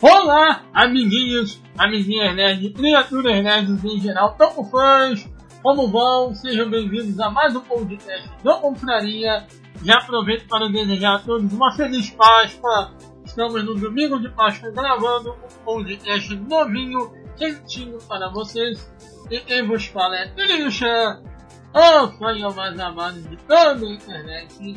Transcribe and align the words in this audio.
Olá, 0.00 0.62
amiguinhos, 0.72 1.60
amiguinhas 1.76 2.36
nerds, 2.36 2.72
criaturas 2.72 3.42
nerds 3.42 3.84
em 3.84 4.00
geral, 4.00 4.36
tanto 4.38 4.62
fãs, 4.62 5.28
como 5.60 5.88
vão? 5.88 6.32
Sejam 6.36 6.70
bem-vindos 6.70 7.18
a 7.18 7.28
mais 7.30 7.56
um 7.56 7.60
podcast 7.62 8.30
do 8.44 8.60
Confraria. 8.60 9.44
Já 9.82 9.94
aproveito 9.96 10.46
para 10.46 10.68
desejar 10.68 11.16
a 11.16 11.18
todos 11.18 11.52
uma 11.52 11.72
feliz 11.74 12.10
Páscoa. 12.10 12.92
Estamos 13.24 13.64
no 13.64 13.74
domingo 13.74 14.20
de 14.20 14.28
Páscoa 14.28 14.70
gravando 14.70 15.32
um 15.32 15.64
podcast 15.64 16.32
novinho, 16.48 17.12
quentinho 17.36 17.98
para 18.08 18.30
vocês. 18.30 18.88
E 19.28 19.40
quem 19.40 19.66
vos 19.66 19.86
fala 19.86 20.16
é 20.16 20.70
Chan, 20.70 21.24
o 21.74 22.08
fã 22.12 22.54
mais 22.54 22.78
amado 22.78 23.20
de 23.20 23.36
toda 23.36 23.84
a 23.84 23.90
internet. 23.90 24.76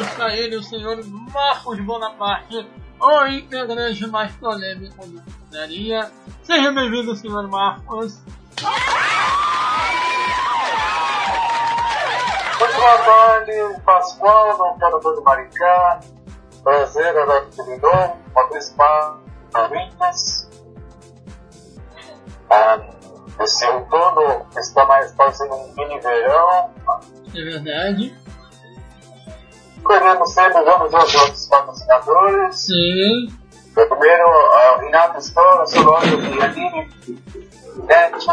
Comigo 0.00 0.08
está 0.08 0.34
ele, 0.34 0.56
o 0.56 0.62
senhor 0.62 0.98
Marcos 1.04 1.80
Bonaparte, 1.80 2.66
o 3.00 3.26
integrante 3.26 4.06
mais 4.06 4.34
polêmico 4.36 5.06
do 5.06 5.20
Confraria. 5.22 6.10
Seja 6.42 6.72
bem-vindo, 6.72 7.14
senhor 7.16 7.46
Marcos. 7.48 8.18
Muito 12.58 12.76
boa 12.76 12.98
tarde, 12.98 13.52
Pascoal, 13.84 14.78
doutor 14.78 15.14
do 15.16 15.22
Maricá. 15.22 16.00
Prazer, 16.62 17.16
Adalto 17.16 17.52
Filidon, 17.56 18.16
Patrícia 18.34 18.74
Pavinhas. 19.50 20.48
Ah, 22.50 22.80
esse 23.40 23.64
outono 23.66 24.46
está 24.58 24.84
mais 24.84 25.12
parecendo 25.12 25.54
um 25.54 25.74
mini 25.74 25.98
verão. 26.00 26.70
É 27.34 27.42
verdade. 27.42 28.29
Correndo 29.90 30.24
sempre, 30.24 30.62
vamos 30.62 30.94
aos 30.94 31.14
outros 31.16 31.46
patrocinadores. 31.46 32.60
Sim. 32.60 33.26
O 33.76 33.86
primeiro, 33.86 34.24
a 34.24 34.78
Renato 34.78 35.18
Store, 35.18 35.68
seu 35.68 35.82
loja 35.82 36.16
de 36.16 36.40
anime, 36.40 36.88
net. 37.88 38.26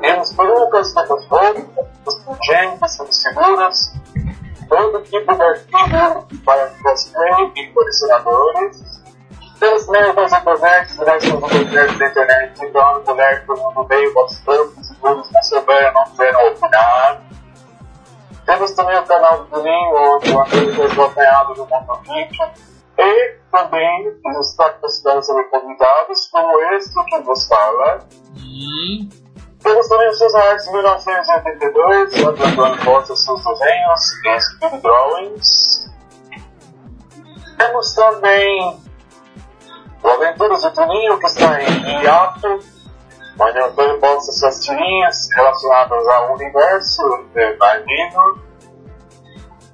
Temos 0.00 0.32
perucas, 0.34 0.94
temos 0.94 1.26
roupas, 1.26 2.14
pungentes, 2.24 2.96
temos 2.96 3.22
figuras, 3.24 3.92
todo 4.68 5.02
tipo 5.02 5.34
de 5.34 5.42
artigo 5.42 6.26
para 6.44 6.70
cosplay 6.80 7.52
e 7.56 7.66
colecionadores. 7.72 9.02
Temos 9.58 9.88
nerds 9.88 10.32
e 10.32 10.36
internet, 10.36 10.94
do 11.28 11.40
mundo 11.40 11.72
nerd 11.72 11.98
da 11.98 12.06
internet, 12.06 12.64
então 12.64 13.02
o 13.04 13.14
nerd 13.14 13.46
do 13.46 13.56
mundo 13.56 13.84
meio, 13.88 14.14
bastante, 14.14 14.86
seguros, 14.86 15.28
não 15.32 15.42
souberam, 15.42 15.92
não 15.92 16.04
quiseram 16.04 16.46
opinar. 16.46 17.20
Temos 18.46 18.72
também 18.72 18.98
o 18.98 19.04
canal 19.04 19.44
do 19.44 19.56
Juninho, 19.56 20.16
onde 20.16 20.32
o 20.32 20.40
André 20.40 20.74
foi 20.74 20.86
acompanhado 20.86 21.54
do 21.54 21.66
Mundo 21.66 22.00
Geek. 22.04 22.38
E 22.96 23.38
também 23.50 24.14
está 24.40 24.70
considerando 24.70 25.22
sobre 25.22 25.44
convidados, 25.44 26.28
como 26.30 26.60
este 26.74 27.04
que 27.04 27.18
vos 27.22 27.46
fala. 27.46 28.06
E 28.36 29.08
Temos 29.64 29.88
também 29.88 30.08
os 30.10 30.18
seus 30.18 30.34
artes 30.34 30.66
de 30.66 30.72
1982, 30.72 32.22
onde 32.22 32.42
o 32.42 32.46
Antônio 32.46 32.84
posta 32.84 33.16
seus 33.16 33.42
desenhos 33.42 34.00
e 34.26 34.40
Speed 34.40 34.82
Drawings. 34.82 35.90
Temos 37.56 37.94
também 37.94 38.78
o 40.02 40.08
Aventuras 40.08 40.62
do 40.62 40.74
Juninho, 40.74 41.18
que 41.18 41.26
está 41.26 41.62
em 41.62 42.02
hiato, 42.02 42.58
onde 43.38 43.58
o 43.58 43.64
Antônio 43.66 44.00
posta 44.00 44.32
suas 44.32 44.60
tirinhas 44.64 45.28
relacionadas 45.34 46.06
ao 46.06 46.34
universo 46.34 47.02
de 47.34 47.56
Marino. 47.56 48.42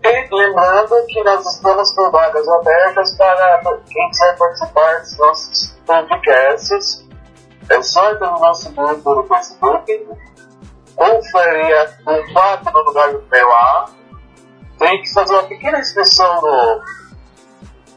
E 0.03 0.35
lembrando 0.35 1.07
que 1.07 1.23
nós 1.23 1.47
estamos 1.47 1.93
com 1.93 2.11
vagas 2.11 2.49
abertas 2.49 3.15
para 3.17 3.61
quem 3.87 4.09
quiser 4.09 4.37
participar 4.39 5.01
dos 5.01 5.19
nossos 5.19 5.79
podcasts. 5.87 7.07
É 7.69 7.83
só 7.83 8.11
entrar 8.11 8.33
no 8.33 8.41
nosso 8.41 8.73
grupo 8.73 9.15
do 9.15 9.23
Facebook, 9.25 10.09
conferir 10.97 11.99
um 12.07 12.33
4 12.33 12.73
no 12.73 12.85
lugar 12.85 13.13
do 13.13 13.21
PLA. 13.21 13.91
Tem 14.79 15.03
que 15.03 15.13
fazer 15.13 15.35
uma 15.35 15.43
pequena 15.43 15.79
inscrição 15.79 16.41
no 16.41 16.83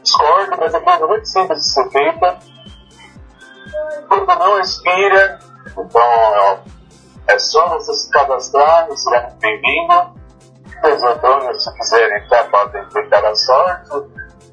Discord, 0.02 0.50
mas 0.60 0.74
é 0.74 0.80
coisa 0.80 1.06
muito 1.06 1.26
simples 1.26 1.58
de 1.60 1.70
ser 1.70 1.90
feita. 1.90 2.38
Tudo 4.10 4.34
não 4.38 4.60
expira, 4.60 5.40
então 5.66 6.62
é 7.26 7.38
só 7.38 7.68
você 7.70 7.94
se 7.94 8.10
cadastrar, 8.10 8.86
você 8.86 9.04
será 9.04 9.30
bem-vindo. 9.40 10.24
Os 10.84 11.02
Antônio, 11.02 11.54
se 11.58 11.74
quiserem 11.78 12.22
entrar, 12.22 12.50
podem 12.50 12.86
tentar 12.88 13.26
a 13.26 13.34
sorte. 13.34 13.90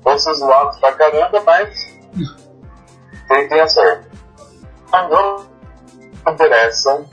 Vão 0.04 0.18
ser 0.18 0.34
zoados 0.36 0.80
pra 0.80 0.94
caramba, 0.94 1.44
mas 1.46 2.00
tentem 3.28 3.60
a 3.60 3.68
sorte. 3.68 4.08
Agora, 4.92 5.44
não 6.26 6.34
interessa. 6.34 7.06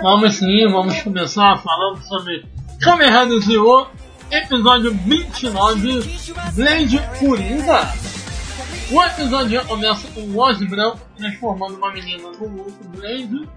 vamos 0.00 0.36
sim, 0.36 0.70
vamos 0.70 1.02
começar 1.02 1.58
falando 1.58 1.98
sobre 2.02 2.46
Kamen 2.82 3.08
Rider 3.08 3.42
episódio 4.30 4.94
29, 4.94 6.00
Blade 6.54 6.98
Coringa. 7.18 7.92
O 8.92 9.02
episódio 9.04 9.48
já 9.50 9.64
começa 9.64 10.06
com 10.12 10.20
o 10.20 10.38
Oz 10.38 10.58
branco 10.68 10.98
transformando 11.16 11.76
uma 11.76 11.92
menina 11.92 12.30
no 12.30 12.58
outro 12.58 12.88
Blade. 12.88 13.48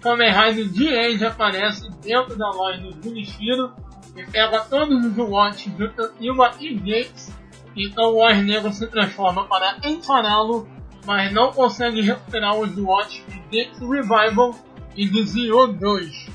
Kamen 0.00 0.30
Rider 0.32 0.68
de 0.68 0.88
Age 0.88 1.24
aparece 1.24 1.88
dentro 2.02 2.36
da 2.36 2.50
loja 2.50 2.80
do 2.80 3.02
Junichiro 3.02 3.72
e 4.16 4.24
pega 4.24 4.60
todos 4.64 5.04
os 5.04 5.16
watches 5.16 5.72
do 5.74 5.88
Tanima 5.90 6.50
e 6.60 6.74
Gates. 6.74 7.32
Então 7.76 8.14
o 8.14 8.18
Oz 8.24 8.42
negro 8.44 8.72
se 8.72 8.86
transforma 8.88 9.44
para 9.46 9.76
encará-lo, 9.84 10.68
mas 11.04 11.32
não 11.32 11.52
consegue 11.52 12.00
recuperar 12.00 12.56
os 12.58 12.76
watches 12.78 13.24
de 13.26 13.38
Gates 13.64 13.78
Revival 13.80 14.54
e 14.96 15.08
de 15.08 15.22
Zero 15.24 15.68
2. 15.72 16.26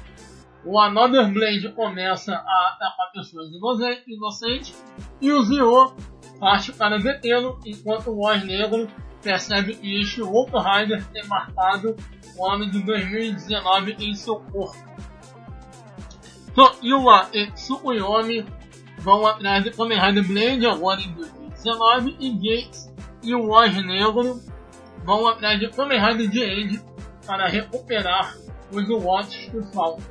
O 0.64 0.80
Another 0.80 1.28
Blade 1.34 1.70
começa 1.74 2.34
a 2.36 2.70
atacar 2.74 3.12
pessoas 3.12 3.50
inoce- 3.52 4.04
inocentes 4.08 4.84
e 5.20 5.32
o 5.32 5.42
Zero 5.42 5.96
parte 6.42 6.74
para 6.74 6.98
detê-lo, 6.98 7.60
enquanto 7.64 8.10
o 8.10 8.26
Oz 8.26 8.44
negro 8.44 8.90
percebe 9.22 9.76
que 9.76 10.02
este 10.02 10.24
outro 10.24 10.60
Rider 10.60 11.06
tem 11.14 11.24
marcado 11.28 11.96
o 12.36 12.52
ano 12.52 12.68
de 12.68 12.82
2019 12.82 13.96
em 14.00 14.16
seu 14.16 14.38
corpo. 14.38 14.84
Tokiwa 16.56 17.30
e 17.32 17.46
Tsukuyomi 17.52 18.44
vão 18.98 19.26
atrás 19.28 19.64
de 19.64 19.70
Kamen 19.70 20.00
Rider 20.00 20.28
Blade 20.28 20.66
agora 20.66 21.00
em 21.00 21.14
2019 21.14 22.18
e 22.20 22.32
Gates 22.32 22.92
e 23.22 23.36
o 23.36 23.52
Oz 23.52 23.76
negro 23.76 24.42
vão 25.06 25.28
atrás 25.28 25.60
de 25.60 25.70
Kamen 25.70 26.04
Rider 26.04 26.28
de 26.28 26.44
Age 26.44 26.82
para 27.24 27.48
recuperar 27.48 28.36
os 28.72 28.90
watches 28.90 29.46
que 29.46 29.62
faltam. 29.74 30.04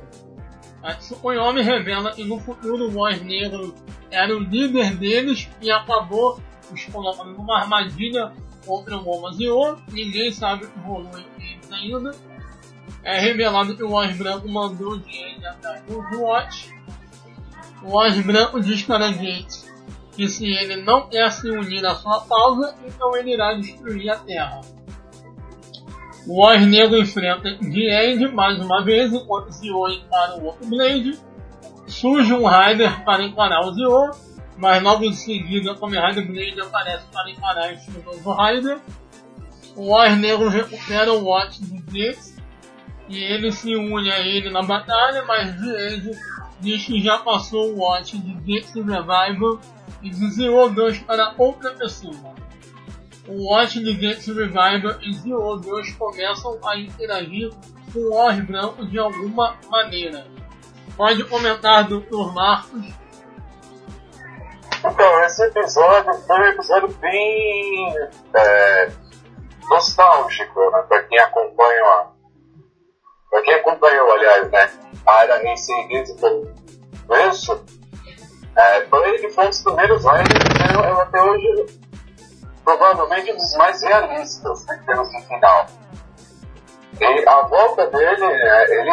A 0.81 0.93
Tsukuyomi 0.93 1.61
revela 1.61 2.13
que 2.13 2.23
no 2.23 2.39
futuro 2.39 2.89
o 2.89 2.99
Oz 3.01 3.21
negro 3.21 3.75
era 4.11 4.35
o 4.35 4.39
líder 4.39 4.95
deles 4.95 5.49
e 5.61 5.71
acabou 5.71 6.39
os 6.71 6.85
colocando 6.85 7.31
numa 7.31 7.61
armadilha 7.61 8.31
contra 8.65 8.97
o 8.97 9.03
Goma 9.03 9.33
Zero. 9.33 9.81
Ninguém 9.91 10.31
sabe 10.31 10.65
o 10.65 10.71
que 10.71 10.79
rolou 10.79 11.11
entre 11.17 11.53
eles 11.53 11.71
ainda. 11.71 12.11
É 13.03 13.19
revelado 13.19 13.75
que 13.75 13.83
o 13.83 13.93
Oz 13.93 14.15
branco 14.15 14.47
mandou 14.47 14.93
o 14.93 14.99
Jane 14.99 15.45
atrás 15.45 15.81
do 15.83 16.21
Watch. 16.21 16.73
O 17.83 17.97
Oz 17.97 18.19
branco 18.19 18.59
diz 18.59 18.83
para 18.83 19.11
Gates 19.11 19.71
que 20.15 20.27
se 20.27 20.45
ele 20.45 20.83
não 20.83 21.07
quer 21.07 21.31
se 21.31 21.49
unir 21.49 21.85
à 21.85 21.95
sua 21.95 22.23
causa, 22.25 22.75
então 22.85 23.15
ele 23.15 23.33
irá 23.33 23.53
destruir 23.53 24.09
a 24.09 24.17
Terra. 24.17 24.61
O 26.27 26.39
Oz 26.45 26.65
negro 26.67 26.99
enfrenta 26.99 27.57
The 27.57 28.27
mais 28.27 28.59
uma 28.59 28.83
vez 28.83 29.11
enquanto 29.11 29.51
Zero 29.51 29.89
encara 29.89 30.37
o 30.37 30.45
outro 30.45 30.67
Blade. 30.67 31.17
Surge 31.91 32.33
um 32.33 32.47
Rider 32.47 33.03
para 33.03 33.23
encarar 33.23 33.61
o 33.65 33.73
Zero, 33.73 34.11
mas 34.57 34.81
logo 34.81 35.03
em 35.03 35.13
seguida 35.13 35.75
como 35.75 35.93
Rider 35.93 36.25
Blade 36.25 36.61
aparece 36.61 37.05
para 37.11 37.29
encarar 37.29 37.73
este 37.73 37.91
novo 37.91 38.33
Rider. 38.33 38.79
O 39.75 39.91
Oz 39.91 40.17
negro 40.17 40.49
recupera 40.49 41.11
o 41.11 41.25
Watch 41.25 41.61
de 41.61 41.77
Gates 41.79 42.37
e 43.09 43.17
ele 43.17 43.51
se 43.51 43.75
une 43.75 44.09
a 44.09 44.19
ele 44.19 44.49
na 44.49 44.61
batalha, 44.61 45.23
mas 45.25 45.53
The 45.55 46.11
diz 46.61 46.85
que 46.85 47.01
já 47.01 47.17
passou 47.17 47.73
o 47.73 47.79
Watch 47.79 48.17
de 48.17 48.33
Gates 48.33 48.73
Revival 48.73 49.59
e 50.01 50.09
de 50.09 50.31
Zero 50.31 50.69
2 50.69 50.99
para 50.99 51.33
outra 51.37 51.71
pessoa. 51.71 52.33
O 53.27 53.49
Watch 53.49 53.79
de 53.79 53.93
Gates 53.95 54.27
Revival 54.27 55.01
e 55.01 55.13
Zero 55.13 55.57
2 55.57 55.91
começam 55.95 56.57
a 56.65 56.77
interagir 56.77 57.49
com 57.91 57.99
o 57.99 58.15
Oz 58.15 58.39
branco 58.39 58.85
de 58.85 58.97
alguma 58.97 59.57
maneira. 59.69 60.25
Pode 61.01 61.23
comentar, 61.23 61.87
Dr. 61.87 62.31
Marcos. 62.31 62.93
Então, 64.85 65.23
esse 65.23 65.43
episódio 65.45 66.13
foi 66.13 66.39
um 66.39 66.45
episódio 66.45 66.89
bem 66.99 67.95
é, 68.35 68.91
nostálgico, 69.67 70.59
né? 70.69 70.83
Pra 70.87 71.01
quem 71.01 71.17
acompanha, 71.17 72.05
pra 73.31 73.41
quem 73.41 73.53
acompanhou, 73.55 74.11
aliás, 74.11 74.51
né? 74.51 74.71
A 75.03 75.11
área 75.11 75.49
Racing 75.49 75.87
desde 75.87 76.13
o 76.13 76.53
começo, 77.07 77.65
É, 78.55 78.85
Blade 78.85 79.31
foi 79.31 79.45
um 79.45 79.49
dos 79.49 79.63
primeiros 79.63 80.05
Riders, 80.05 80.53
né, 80.59 80.87
eu 80.87 81.01
até 81.01 81.19
hoje 81.19 81.79
provavelmente 82.63 83.31
um 83.31 83.37
dos 83.37 83.55
mais 83.55 83.81
realistas 83.81 84.69
em 84.69 84.85
termos 84.85 85.09
de 85.09 85.21
final. 85.23 85.65
E 86.99 87.27
a 87.27 87.41
volta 87.47 87.87
dele, 87.87 88.23
é, 88.23 88.79
ele 88.79 88.91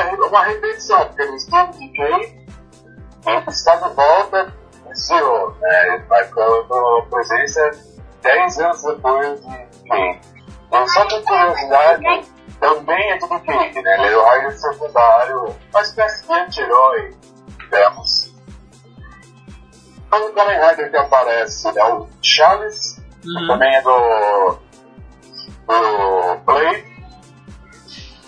é 0.00 0.14
uma 0.26 0.42
repetição, 0.44 1.06
porque 1.06 1.24
no 1.24 1.40
Steve 1.40 1.72
Decay 1.78 2.46
ele 3.26 3.44
está 3.48 3.76
de 3.76 3.94
volta 3.94 4.54
Zero, 4.94 5.54
né? 5.60 5.88
Ele 5.94 6.04
marcando 6.08 7.06
presença 7.10 7.70
10 8.22 8.58
anos 8.60 8.82
depois 8.82 9.40
de 9.40 9.48
Decay. 9.50 10.20
Então, 10.68 10.88
só 10.88 11.06
por 11.06 11.22
curiosidade, 11.22 12.30
também 12.60 13.10
é 13.12 13.18
tudo 13.18 13.40
Cage, 13.40 13.82
né? 13.82 13.94
Ele 13.98 14.14
é 14.14 14.16
o 14.16 14.24
raio 14.24 14.50
secundário, 14.52 15.56
uma 15.70 15.82
espécie 15.82 16.26
de 16.26 16.32
anti-herói, 16.32 17.14
digamos. 17.58 18.34
O 20.12 20.32
Kamen 20.32 20.58
Rider 20.70 20.90
que 20.90 20.96
aparece 20.96 21.78
é 21.78 21.84
o 21.84 22.08
Charles, 22.22 22.96
Uhum. 23.26 23.48
também 23.48 23.74
é 23.74 23.82
do, 23.82 24.58
do 25.66 26.36
Blade. 26.44 26.95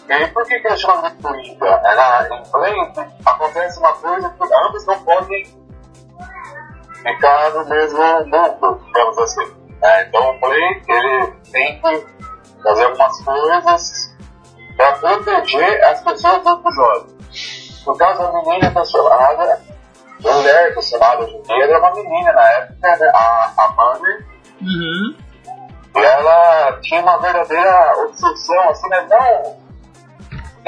E 0.08 0.12
aí, 0.12 0.26
por 0.28 0.44
que, 0.46 0.58
que 0.58 0.66
ele 0.66 0.76
chama 0.76 1.10
de 1.10 1.22
na, 1.22 2.28
em 2.30 2.42
Blade 2.50 3.12
acontece 3.26 3.78
uma 3.78 3.92
coisa 3.92 4.30
que 4.30 4.54
ambos 4.54 4.86
não 4.86 4.98
podem 5.04 5.44
ficar 7.02 7.50
no 7.50 7.64
mesmo 7.66 7.98
mundo, 7.98 8.80
digamos 8.86 9.18
assim. 9.18 9.52
É, 9.82 10.02
então 10.04 10.30
o 10.30 10.40
Blade 10.40 10.82
ele 10.88 11.26
tem 11.52 11.80
que 11.80 12.06
fazer 12.62 12.84
algumas 12.84 13.24
coisas 13.24 14.16
para 14.76 14.92
proteger 14.92 15.84
as 15.84 16.00
pessoas 16.02 16.42
do 16.42 16.50
episódio. 16.52 17.18
No 17.86 17.96
caso, 17.96 18.22
a 18.22 18.32
menina 18.32 18.70
personada, 18.70 19.62
mulher 20.20 20.74
hoje 20.76 21.36
em 21.36 21.42
dia, 21.42 21.64
era 21.64 21.78
uma 21.78 21.92
menina 21.94 22.32
na 22.32 22.48
época, 22.52 23.10
a, 23.14 23.52
a 23.56 23.72
Manny, 23.72 24.38
Uhum. 24.60 25.16
e 25.94 25.98
ela 26.00 26.80
tinha 26.80 27.00
uma 27.00 27.16
verdadeira 27.18 27.92
obsessão, 27.98 28.70
assim, 28.70 28.88
né? 28.88 29.06
Não. 29.08 29.67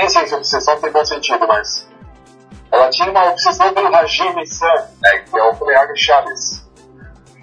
Nem 0.00 0.08
sei 0.08 0.26
se 0.26 0.34
obsessão 0.34 0.80
tem 0.80 0.90
bom 0.90 1.04
sentido, 1.04 1.46
mas. 1.46 1.86
Ela 2.72 2.88
tinha 2.88 3.10
uma 3.10 3.24
obsessão 3.32 3.70
pelo 3.74 3.94
Hajime 3.94 4.46
San, 4.46 4.88
né? 5.02 5.18
Que 5.18 5.38
é 5.38 5.42
o 5.42 5.54
Coleag 5.56 5.94
Chaves, 5.94 6.66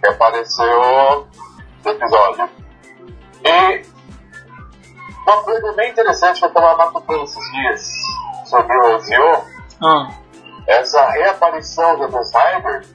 que 0.01 0.07
apareceu 0.07 1.27
no 1.85 1.91
episódio. 1.91 2.49
E. 3.45 3.85
Uma 5.21 5.43
coisa 5.43 5.71
bem 5.73 5.91
interessante 5.91 6.39
que 6.39 6.45
eu 6.45 6.49
estava 6.49 6.75
matutando 6.77 7.23
esses 7.25 7.51
dias 7.51 7.91
sobre 8.45 8.75
o 8.75 8.99
Zio, 9.01 9.43
Ah. 9.83 10.09
essa 10.65 11.07
reaparição 11.11 11.95
do 11.99 12.07
Rider, 12.07 12.87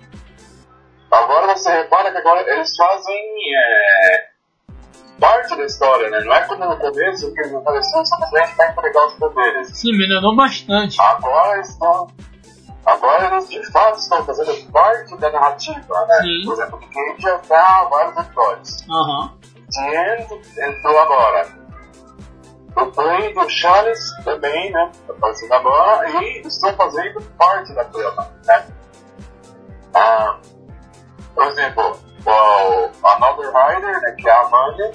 agora 1.08 1.54
você 1.54 1.70
repara 1.70 2.10
que 2.10 2.18
agora 2.18 2.40
eles 2.52 2.74
fazem 2.74 3.22
é, 3.54 4.21
parte 5.22 5.56
da 5.56 5.64
história, 5.64 6.10
né? 6.10 6.20
Não 6.24 6.34
é 6.34 6.40
como 6.48 6.64
no 6.64 6.76
começo 6.76 7.32
que 7.32 7.40
eles 7.40 7.54
apareciam 7.54 8.04
simplesmente 8.04 8.56
para 8.56 8.72
entregar 8.72 9.06
os 9.06 9.14
poderes. 9.14 9.68
Sim, 9.78 9.96
melhorou 9.96 10.34
bastante. 10.34 11.00
Agora 11.00 11.60
estão. 11.60 12.08
Agora 12.84 13.26
eles 13.28 13.48
de 13.48 13.64
fato 13.70 14.00
estão 14.00 14.24
fazendo 14.24 14.72
parte 14.72 15.16
da 15.18 15.30
narrativa, 15.30 16.06
né? 16.06 16.16
Sim. 16.22 16.42
Por 16.44 16.54
exemplo, 16.54 16.80
Cage 16.80 17.20
já 17.20 17.36
está 17.36 17.60
há 17.60 17.84
vários 17.84 18.16
episódios. 18.16 18.90
Aham. 18.90 19.32
Tien 19.70 20.40
entrou 20.68 20.98
agora. 20.98 21.62
O 22.74 22.86
Play 22.86 23.32
do 23.32 23.48
Charles 23.48 24.00
também, 24.24 24.72
né? 24.72 24.90
Aparecendo 25.08 25.52
agora 25.52 26.10
e 26.20 26.40
estão 26.40 26.74
fazendo 26.74 27.22
parte 27.38 27.72
da 27.74 27.84
trama, 27.84 28.28
né? 28.44 28.66
Ah, 29.94 30.38
por 31.34 31.44
exemplo, 31.44 31.96
o 32.24 33.06
Another 33.06 33.52
Rider, 33.52 34.00
né, 34.00 34.12
que 34.18 34.28
é 34.28 34.32
a 34.32 34.40
Amanda, 34.40 34.90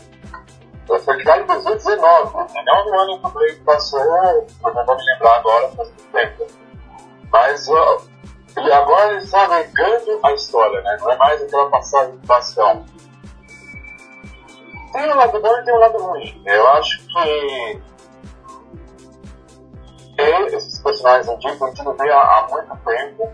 ela 0.90 1.00
foi 1.00 1.18
criada 1.18 1.42
em 1.42 1.46
2019, 1.46 2.38
e 2.56 2.66
não 2.66 2.86
no 2.86 3.00
ano 3.00 3.20
que 3.20 3.28
o 3.28 3.30
Blade 3.30 3.62
passou, 3.66 4.00
eu 4.00 4.48
não 4.64 4.86
vou 4.86 4.96
me 4.96 5.04
lembrar 5.06 5.36
agora, 5.38 5.70
faz 5.70 5.90
muito 5.90 6.12
tempo. 6.12 6.48
Mas 7.32 7.70
ó, 7.70 8.02
ele 8.56 8.74
agora 8.74 9.12
ele 9.12 9.24
está 9.24 9.48
negando 9.48 10.20
a 10.24 10.34
história, 10.34 10.82
né? 10.82 10.98
Não 11.00 11.12
é 11.12 11.18
mais 11.18 11.42
aquela 11.42 11.70
passagem 11.70 12.18
de 12.18 12.26
bastão. 12.26 12.86
Tem 14.94 15.12
um 15.12 15.16
lado 15.16 15.42
bom 15.42 15.58
e 15.58 15.64
tem 15.64 15.74
um 15.74 15.80
lado 15.80 15.98
ruim. 15.98 16.42
Eu 16.46 16.68
acho 16.70 17.06
que 17.08 17.82
esses 20.56 20.80
personagens 20.80 21.28
antigos 21.28 21.84
não 21.84 21.94
vê 21.94 22.10
há, 22.12 22.20
há 22.20 22.48
muito 22.50 22.76
tempo, 22.78 23.32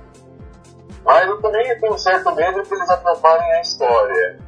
mas 1.05 1.27
eu 1.27 1.41
também 1.41 1.79
tenho 1.79 1.94
um 1.94 1.97
certo 1.97 2.35
medo 2.35 2.63
que 2.63 2.73
eles 2.73 2.89
atrapalhem 2.89 3.51
a 3.53 3.61
história. 3.61 4.39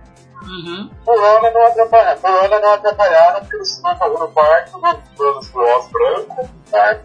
Uhum. 0.45 0.91
Hora 1.07 1.51
não 1.51 1.65
atrapalharam, 1.65 2.21
hora 2.23 2.59
não 2.59 2.73
atrapalharam 2.73 3.39
porque 3.41 3.55
eles 3.55 3.71
estão 3.71 3.97
fazendo 3.97 4.27
parte 4.29 4.71
dos 4.71 5.07
planos 5.15 5.49
do 5.49 5.59
Oz 5.59 5.87
Branco, 5.89 6.49
né? 6.71 7.03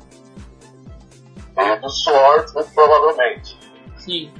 E 1.56 1.76
do 1.76 1.88
Sword, 1.88 2.54
muito 2.54 2.74
provavelmente. 2.74 3.58
Sim. 3.96 4.32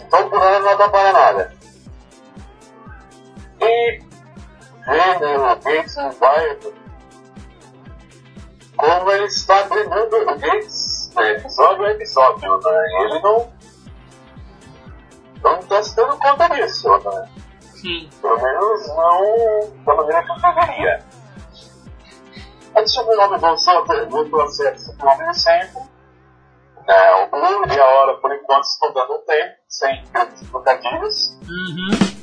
Então 0.00 0.30
hora 0.32 0.60
não 0.60 0.70
atrapalha 0.70 1.12
nada. 1.12 1.52
E 3.60 4.00
vendo 4.86 5.42
o 5.42 5.56
Gates 5.56 5.96
no 5.96 6.10
Bible, 6.10 6.74
como 8.76 9.10
ele 9.10 9.24
está 9.26 9.64
treinando 9.64 10.16
o 10.16 10.38
Gates 10.38 11.12
né, 11.14 11.32
episódio 11.32 11.84
a 11.84 11.90
episódio, 11.90 12.58
né? 12.58 12.84
Ele 13.02 13.20
não 13.20 13.52
não 15.42 15.58
está 15.58 15.82
se 15.82 15.96
dando 15.96 16.18
conta 16.18 16.48
disso, 16.48 16.88
né? 16.88 17.28
Sim. 17.80 18.10
Pelo 18.20 18.40
menos 18.40 18.88
não 18.88 19.84
da 19.84 19.94
maneira 19.94 20.22
que 20.22 20.30
eu 20.30 20.36
deveria. 20.36 21.04
Antes 22.76 22.92
de 22.92 23.00
o 23.00 23.16
nome 23.16 23.38
você, 23.38 23.70
eu 23.70 23.84
pergunto 23.84 24.40
a 24.40 24.44
você 24.44 24.78
se 24.78 24.90
o 24.90 25.04
nome 25.04 25.34
sempre. 25.34 25.82
É, 26.86 27.24
o 27.24 27.30
Blue 27.30 27.66
e 27.68 27.80
a 27.80 27.86
hora, 27.86 28.16
por 28.18 28.32
enquanto, 28.34 28.64
estão 28.64 28.92
dando 28.92 29.18
tempo, 29.20 29.54
sem 29.68 30.04
grandes 30.12 30.50
trocadilhos. 30.50 31.38
Uhum. 31.42 32.20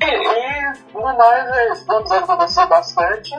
E, 0.00 0.04
e 0.04 0.94
no 0.94 1.16
mais, 1.16 1.50
é, 1.50 1.72
estamos 1.72 2.10
a 2.12 2.22
conversar 2.22 2.66
bastante. 2.66 3.34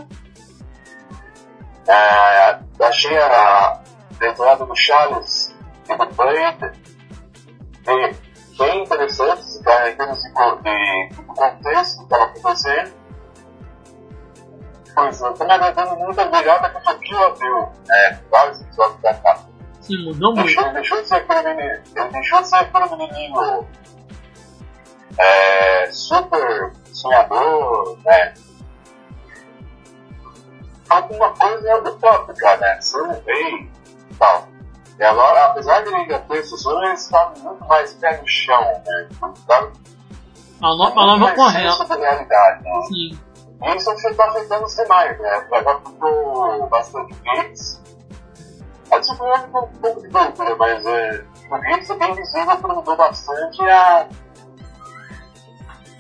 É, 1.88 2.60
achei 2.86 3.18
a 3.18 3.81
entrada 4.22 4.66
do 4.66 4.76
Charles 4.76 5.56
e 5.90 5.95
do 5.95 6.06
Blade 6.16 6.80
bem 8.59 8.83
interessantes, 8.83 9.49
tá, 9.63 9.89
em 9.89 9.95
termos 9.95 10.18
de, 10.21 10.30
de, 10.30 11.09
de 11.09 11.23
contexto 11.23 11.97
que 11.97 12.04
estava 12.04 12.23
acontecendo. 12.25 12.94
Pois 14.94 15.21
eu 15.21 15.33
tô 15.33 15.45
me 15.45 15.51
agradando 15.51 15.95
muito 15.95 16.19
a 16.19 16.25
virada 16.25 16.69
que 16.69 16.78
o 16.78 16.81
Tokyo 16.81 17.33
deu, 17.39 17.71
é, 17.92 18.13
vários 18.30 18.61
episódios 18.61 19.01
da 19.01 19.13
cá. 19.13 19.39
Sim, 19.81 20.06
mudou 20.06 20.35
muito. 20.35 20.45
Deixou, 20.45 20.73
deixou 20.73 21.01
de 21.01 21.07
ser 21.07 21.16
aquele 21.16 21.42
menino, 21.42 21.83
ele 21.95 22.09
deixou 22.09 22.42
de 22.42 22.49
ser 22.49 22.56
aquele 22.57 22.95
menino 22.95 23.68
é, 25.18 25.92
super 25.92 26.73
sonhador, 26.85 27.97
né? 28.04 28.33
Alguma 30.89 31.30
coisa 31.33 31.78
utópica, 31.78 32.57
né? 32.57 32.81
Você 32.81 32.97
não 32.97 33.13
vê 33.21 33.49
e 33.51 34.16
tal. 34.18 34.49
E 35.00 35.04
agora, 35.04 35.46
apesar 35.46 35.82
de 35.82 35.88
ele 35.88 35.96
ainda 35.96 36.20
ter 36.20 36.38
esses 36.40 36.62
sonhos, 36.62 36.84
ele 36.84 36.94
está 36.94 37.32
muito 37.42 37.66
mais 37.66 37.94
pé 37.94 38.18
no 38.18 38.28
chão, 38.28 38.62
né? 38.62 39.08
Tá 39.48 39.62
muito 39.62 40.96
nova 40.96 41.18
mais 41.18 41.36
correta. 41.36 41.72
senso 41.72 41.88
da 41.88 41.96
realidade. 41.96 42.64
Né? 42.66 42.82
Sim. 42.82 43.20
E 43.62 43.76
isso 43.78 43.92
está 43.92 44.26
afetando 44.26 44.66
os 44.66 44.76
demais, 44.76 45.18
né? 45.20 45.48
Já 45.50 45.80
ficou 45.80 46.68
bastante 46.68 47.16
Gates. 47.24 47.82
A 48.92 49.00
disciplina 49.00 49.40
ficou 49.40 49.64
um 49.64 49.68
pouco 49.68 50.02
de 50.02 50.08
dúvida, 50.10 50.56
mas 50.58 50.86
é, 50.86 51.26
o 51.50 51.62
Gates 51.62 51.90
é 51.90 51.96
bem 51.96 52.16
visível 52.16 52.58
que 52.58 52.68
mudou 52.68 52.96
bastante 52.98 53.62
a. 53.62 54.08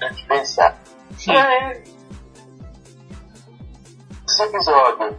a 0.01 0.27
pensar. 0.27 0.77
Sim. 1.17 1.31
E 1.31 1.37
aí, 1.37 1.83
esse 4.27 4.43
episódio, 4.43 5.17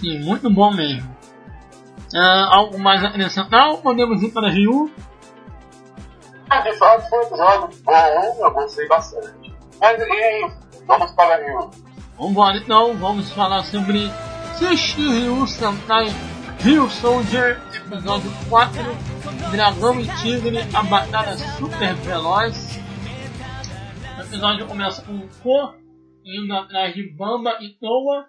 Sim, 0.00 0.18
muito 0.20 0.50
bom 0.50 0.72
mesmo. 0.72 1.16
Ah, 2.14 2.56
algo 2.56 2.78
mais 2.78 3.02
acrescentar? 3.04 3.70
ou 3.70 3.78
Podemos 3.78 4.22
ir 4.22 4.30
para 4.30 4.50
Ryu? 4.50 4.90
ah, 6.50 6.60
de 6.60 6.72
fato, 6.76 7.08
foi 7.08 7.18
um 7.18 7.22
episódio 7.22 7.82
bom, 7.82 8.36
eu 8.44 8.50
gostei 8.52 8.86
bastante. 8.88 9.54
Mas 9.80 10.00
e 10.00 10.50
vamos 10.86 11.12
para 11.12 11.44
Rio. 11.44 11.70
Vambora 12.18 12.58
então, 12.58 12.94
vamos 12.96 13.30
falar 13.32 13.62
sobre 13.64 14.10
Sushi 14.58 15.00
Ryu 15.00 15.46
Sentai 15.46 16.06
Ryu 16.60 16.88
Soldier, 16.88 17.60
episódio 17.74 18.30
4, 18.48 18.82
Dragão 19.50 20.00
e 20.00 20.06
Tigre, 20.16 20.58
a 20.74 20.82
batalha 20.82 21.36
super 21.58 21.94
veloz. 21.96 22.78
O 24.18 24.20
episódio 24.22 24.66
começa 24.66 25.02
com 25.02 25.16
o 25.16 25.28
Ko 25.42 25.74
indo 26.24 26.52
atrás 26.54 26.94
de 26.94 27.14
Bamba 27.14 27.56
e 27.60 27.78
Toa, 27.78 28.26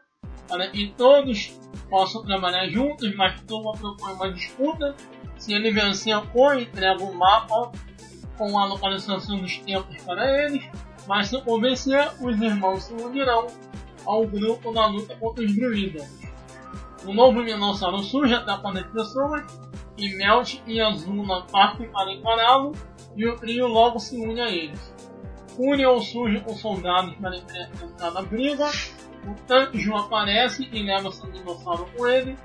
para 0.47 0.67
que 0.69 0.93
todos 0.97 1.59
possam 1.89 2.23
trabalhar 2.23 2.67
juntos, 2.69 3.15
mas 3.15 3.39
Toa 3.41 3.73
propõe 3.73 4.13
uma 4.13 4.31
disputa. 4.31 4.95
Se 5.37 5.53
ele 5.53 5.71
vencer, 5.71 6.19
ou 6.33 6.53
entrega 6.53 7.03
um 7.03 7.13
mapa 7.13 7.71
com 8.37 8.57
a 8.57 8.65
localização 8.65 9.37
dos 9.37 9.57
tempos 9.57 10.01
para 10.03 10.45
eles, 10.45 10.63
mas 11.07 11.27
se 11.27 11.41
convencer, 11.41 12.09
os 12.21 12.39
irmãos 12.39 12.83
se 12.83 12.93
unirão 12.93 13.47
ao 14.05 14.25
grupo 14.25 14.71
na 14.71 14.87
luta 14.87 15.15
contra 15.15 15.43
os 15.43 15.55
druidas. 15.55 16.07
O 17.05 17.13
novo 17.13 17.41
Minossauro 17.41 17.99
surge 17.99 18.33
atacando 18.33 18.79
as 18.79 18.87
pessoas, 18.87 19.43
e 19.97 20.15
Melt 20.17 20.59
e 20.67 20.79
Azula 20.81 21.45
partem 21.51 21.89
para 21.89 22.11
encará-lo, 22.11 22.73
e 23.15 23.25
o 23.27 23.35
trio 23.35 23.67
logo 23.67 23.99
se 23.99 24.17
une 24.17 24.41
a 24.41 24.49
eles. 24.49 24.93
Union 25.57 25.99
surge 25.99 26.39
com 26.41 26.55
soldados 26.55 27.15
para 27.15 27.35
enfrentar 27.37 28.15
a 28.15 28.21
briga, 28.21 28.69
o 29.25 29.33
Tanjo 29.47 29.95
aparece 29.95 30.67
e 30.71 30.83
leva 30.83 31.11
seu 31.11 31.31
dinossauro 31.31 31.87
com 31.95 32.07
ele. 32.07 32.37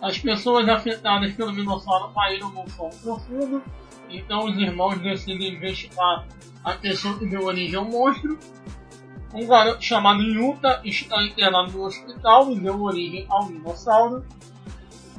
As 0.00 0.18
pessoas 0.18 0.68
afetadas 0.68 1.32
pelo 1.34 1.52
dinossauro 1.52 2.12
caíram 2.14 2.50
no 2.50 2.68
sol 2.70 2.90
profundo, 3.02 3.62
então 4.08 4.46
os 4.46 4.56
irmãos 4.56 4.98
decidem 4.98 5.54
investigar 5.54 6.26
a 6.64 6.72
pessoa 6.72 7.18
que 7.18 7.26
deu 7.26 7.44
origem 7.44 7.76
ao 7.76 7.84
monstro. 7.84 8.38
Um 9.32 9.46
garoto 9.46 9.82
chamado 9.82 10.22
Yuta 10.22 10.80
está 10.84 11.22
internado 11.22 11.72
no 11.72 11.84
hospital 11.84 12.50
e 12.50 12.58
deu 12.58 12.80
origem 12.82 13.26
ao 13.28 13.46
dinossauro. 13.46 14.24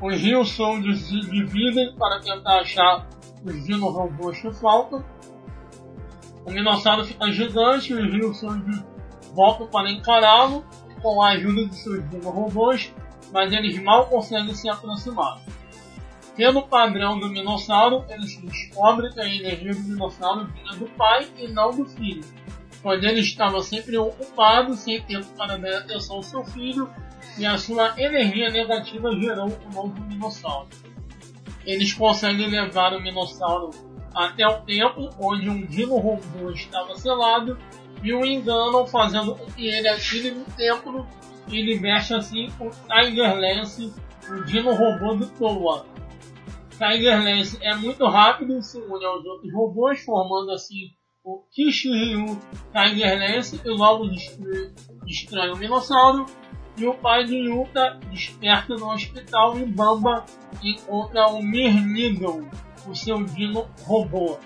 Os 0.02 0.16
rios 0.20 0.50
Soldiers 0.50 1.00
se 1.02 1.20
dividem 1.22 1.96
para 1.96 2.20
tentar 2.20 2.60
achar 2.60 3.08
os 3.46 3.64
dinossauro 3.64 4.34
que 4.34 4.54
faltam. 4.54 5.06
O 6.46 6.52
Minossauro 6.52 7.06
fica 7.06 7.32
gigante 7.32 7.94
e 7.94 7.96
os 7.96 8.12
rios 8.12 8.40
Soldiers 8.40 8.84
voltam 9.34 9.68
para 9.68 9.92
encará-lo 9.92 10.66
com 11.02 11.22
a 11.22 11.32
ajuda 11.32 11.66
de 11.66 11.76
seus 11.76 12.04
robôs, 12.24 12.94
mas 13.32 13.52
eles 13.52 13.82
mal 13.82 14.08
conseguem 14.08 14.54
se 14.54 14.70
aproximar. 14.70 15.40
Pelo 16.36 16.64
padrão 16.64 17.20
do 17.20 17.30
Minossauro, 17.30 18.06
eles 18.10 18.38
descobrem 18.42 19.12
que 19.12 19.20
a 19.20 19.28
energia 19.28 19.74
do 19.74 19.82
Minossauro 19.82 20.48
vinha 20.48 20.78
do 20.78 20.86
pai 20.96 21.28
e 21.38 21.48
não 21.48 21.72
do 21.72 21.86
filho, 21.86 22.24
pois 22.82 23.04
ele 23.04 23.20
estava 23.20 23.62
sempre 23.62 23.98
ocupado, 23.98 24.74
sem 24.76 25.02
tempo 25.02 25.28
para 25.38 25.58
dar 25.58 25.80
atenção 25.80 26.18
ao 26.18 26.24
seu 26.24 26.44
filho, 26.46 26.90
e 27.38 27.46
a 27.46 27.58
sua 27.58 27.94
energia 27.98 28.50
negativa 28.50 29.12
gerou 29.20 29.50
o 29.50 29.74
novo 29.74 30.02
Minossauro. 30.06 30.70
Eles 31.66 31.94
conseguem 31.94 32.48
levar 32.48 32.94
o 32.94 33.02
Minossauro 33.02 33.70
até 34.14 34.46
o 34.48 34.62
templo 34.62 35.10
onde 35.20 35.50
um 35.50 35.66
dino 35.66 35.98
robô 35.98 36.52
estava 36.52 36.96
selado 36.98 37.58
e 38.04 38.14
o 38.14 38.26
enganam 38.26 38.86
fazendo 38.88 39.36
que 39.56 39.68
ele 39.68 39.88
atire 39.88 40.32
no 40.32 40.46
templo 40.56 41.08
e 41.48 41.62
liberte 41.62 42.14
assim 42.14 42.48
o 42.60 42.70
Tiger 42.70 43.36
Lance, 43.36 43.94
o 44.30 44.44
dino 44.44 44.74
robô 44.74 45.16
do 45.16 45.28
Toa. 45.30 45.86
Tiger 46.72 47.24
Lance 47.24 47.58
é 47.62 47.76
muito 47.76 48.06
rápido, 48.08 48.62
se 48.62 48.80
une 48.80 49.06
aos 49.06 49.26
outros 49.26 49.54
robôs, 49.54 50.04
formando 50.04 50.52
assim 50.52 50.92
o 51.24 51.44
Kishiryu 51.52 52.40
Tiger 52.74 53.20
Lance 53.20 53.62
e 53.64 53.70
logo 53.70 54.08
destrói, 54.08 54.74
destrói 55.06 55.52
o 55.52 55.58
Minossauro. 55.58 56.26
E 56.78 56.86
o 56.86 56.94
pai 56.94 57.26
de 57.26 57.36
Yuta 57.36 58.00
desperta 58.10 58.76
no 58.76 58.92
hospital 58.92 59.60
e 59.60 59.66
Bamba 59.66 60.26
encontra 60.64 61.28
o 61.28 61.44
Mirnido, 61.44 62.50
o 62.88 62.96
seu 62.96 63.22
dino 63.26 63.68
robô. 63.84 64.40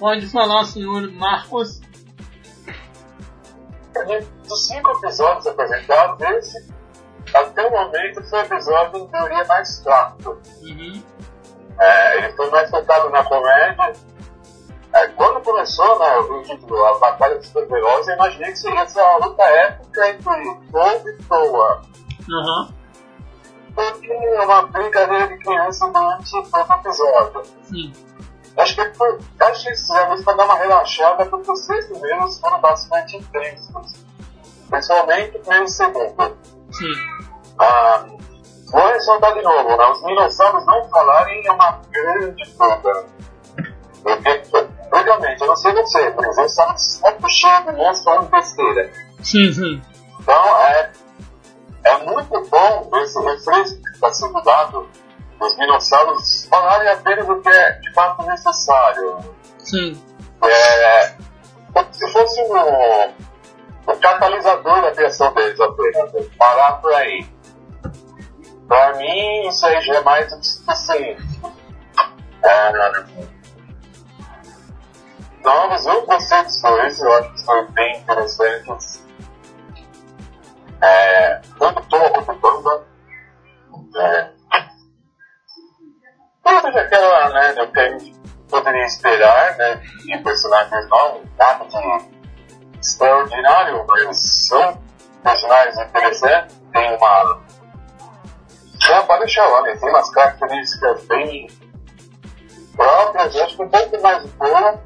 Pode 0.00 0.26
falar, 0.26 0.64
senhor 0.64 1.10
Marcos? 1.12 1.80
Dos 4.46 4.66
cinco 4.66 4.90
episódios 4.98 5.46
apresentados, 5.46 6.20
esse 6.20 6.78
até 7.34 7.66
o 7.66 7.70
momento 7.70 8.22
foi 8.28 8.40
o 8.40 8.42
episódio 8.42 9.00
em 9.00 9.06
teoria 9.08 9.44
mais 9.44 9.82
fraco. 9.82 10.38
Uhum. 10.62 11.02
É, 11.78 12.18
ele 12.18 12.32
foi 12.32 12.50
mais 12.50 12.70
focado 12.70 13.10
na 13.10 13.24
comédia. 13.24 13.92
É, 14.94 15.06
quando 15.08 15.42
começou 15.42 15.98
né, 15.98 16.16
o 16.16 16.42
título, 16.42 16.84
a 16.86 16.98
Batalha 16.98 17.36
dos 17.36 17.46
Super-Heróis, 17.48 18.08
eu 18.08 18.14
imaginei 18.14 18.50
que 18.52 18.58
seria 18.58 18.80
essa 18.80 19.16
luta 19.18 19.42
épica 19.42 20.08
entre 20.08 20.54
Paul 20.72 21.08
e 21.08 21.22
Toa. 21.24 21.82
Uhum. 22.28 22.68
Porque 23.74 24.10
é 24.10 24.40
uma 24.40 24.62
brincadeira 24.62 25.28
de 25.28 25.38
criança 25.38 25.86
durante 25.88 26.30
todo 26.50 26.68
o 26.68 26.74
episódio. 26.74 27.42
Sim. 27.62 27.92
Acho 28.58 28.74
que, 28.74 28.94
foi, 28.94 29.18
acho 29.40 29.64
que 29.64 29.72
isso 29.72 29.92
para 30.24 30.34
dar 30.34 30.44
uma 30.44 30.56
relaxada, 30.56 31.24
porque 31.26 31.50
os 31.50 31.64
seis 31.64 31.86
primeiros 31.86 32.40
foram 32.40 32.60
bastante 32.60 33.16
intensos. 33.16 34.04
Principalmente 34.68 35.36
o 35.36 35.40
primeiro 35.40 35.64
e 35.64 35.70
segundo. 35.70 36.38
Sim. 36.72 36.92
Ah, 37.58 38.04
Vou 38.70 38.86
ressaltar 38.88 39.32
de 39.32 39.42
novo, 39.42 39.76
né? 39.76 39.90
os 39.90 40.02
dinossauros 40.02 40.66
não 40.66 40.88
falarem 40.90 41.46
é 41.46 41.52
uma 41.52 41.80
grande 41.90 42.50
coisa. 42.52 43.06
Porque, 44.02 44.44
obviamente, 44.92 45.40
eu 45.40 45.46
não 45.46 45.56
sei 45.56 45.72
você, 45.72 46.14
mas 46.14 46.38
eles 46.38 46.54
são 46.54 46.66
muito 46.66 47.30
cheios 47.30 47.64
de 47.64 47.72
monstros 47.72 48.04
falando 48.04 48.30
besteira. 48.30 48.92
Sim, 49.22 49.52
sim. 49.52 49.82
Então, 50.20 50.58
é, 50.58 50.92
é 51.84 52.04
muito 52.04 52.48
bom 52.50 52.90
esse 52.98 53.18
refresco 53.20 53.82
que 53.82 53.90
está 53.90 54.12
sendo 54.12 54.42
dado 54.42 54.86
dos 55.38 55.56
dinossauros 55.56 56.46
falarem 56.46 56.88
apenas 56.88 57.28
o 57.28 57.40
que 57.40 57.48
é 57.48 57.72
de 57.72 57.92
fato 57.92 58.26
necessário. 58.26 59.18
Sim. 59.58 60.02
É, 60.42 61.14
se 61.92 62.12
fosse 62.12 62.40
um, 62.42 63.92
um 63.92 63.96
catalisador 63.98 64.82
da 64.82 64.90
criação 64.92 65.32
deles 65.34 65.60
apenas, 65.60 66.12
né? 66.12 66.26
parar 66.38 66.72
por 66.74 66.92
aí. 66.94 67.26
Para 68.66 68.94
mim, 68.96 69.48
isso 69.48 69.66
aí 69.66 69.80
já 69.80 69.94
é 69.96 70.00
mais 70.02 70.30
do 70.30 70.38
que 70.38 70.46
suficiente. 70.46 71.40
É, 72.42 72.72
novos, 75.42 75.86
eu 75.86 76.06
gostei 76.06 76.42
dos 76.42 76.60
dois, 76.60 77.00
eu 77.00 77.12
acho 77.14 77.32
que 77.32 77.40
são 77.40 77.72
bem 77.72 77.98
interessantes. 77.98 79.06
É, 80.80 81.40
tanto 81.58 81.82
Toa 81.88 82.10
quanto 82.10 82.40
Bamba. 82.40 82.86
É, 83.96 84.37
toda 86.62 86.80
aquela, 86.80 87.28
né, 87.30 87.52
do 87.52 87.72
que 87.72 87.80
a 87.80 87.90
gente 87.90 88.14
poderia 88.48 88.84
esperar, 88.84 89.56
né, 89.56 89.74
de 89.76 90.18
personagens 90.18 90.88
novos, 90.88 91.22
nada 91.38 91.64
de 91.66 92.18
extraordinário, 92.80 93.84
mas 93.86 94.16
são 94.46 94.80
personagens 95.22 95.78
interessantes, 95.78 96.60
tem 96.72 96.96
uma 96.96 97.40
já 98.88 99.02
pode 99.02 99.20
deixar 99.20 99.46
lá, 99.46 99.62
né? 99.62 99.76
Tem 99.76 99.88
umas 99.88 100.10
características 100.10 101.04
bem 101.06 101.46
próprias, 102.74 103.36
acho 103.36 103.56
que 103.56 103.62
um 103.62 103.68
pouco 103.68 104.02
mais 104.02 104.24
boa. 104.32 104.80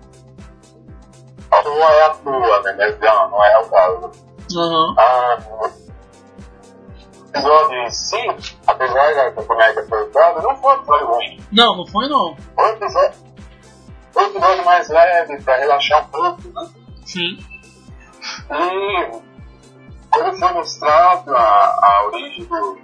Não 1.65 1.89
é 1.89 2.05
a 2.05 2.11
tua, 2.11 2.63
né? 2.63 2.75
Mas 2.79 2.99
não, 2.99 3.31
não 3.31 3.45
é 3.45 3.59
o 3.59 3.69
caso. 3.69 4.13
Uhum. 4.55 4.95
Ah, 4.99 5.39
o 5.49 5.92
episódio 7.33 7.79
em 7.79 7.91
si, 7.91 8.57
apesar 8.67 9.31
da 9.31 9.43
comédia 9.43 9.87
foi 9.89 10.09
usada, 10.09 10.43
não 10.43 10.57
foi 10.57 10.71
um 10.71 10.77
episódio 10.77 11.07
ruim. 11.07 11.41
Não, 11.51 11.77
não 11.77 11.87
foi 11.87 12.09
não. 12.09 12.37
Foi 12.55 12.65
um 12.65 12.75
episódio, 12.75 13.19
foi 14.13 14.25
um 14.25 14.27
episódio 14.27 14.65
mais 14.65 14.89
leve, 14.89 15.43
pra 15.43 15.57
relaxar 15.57 16.05
um 16.05 16.09
pouco, 16.09 16.49
né? 16.49 16.71
Sim. 17.07 17.39
E 18.51 19.23
quando 20.11 20.39
foi 20.39 20.53
mostrado 20.53 21.35
a, 21.35 21.41
a 21.41 22.07
origem 22.07 22.45
do, 22.45 22.79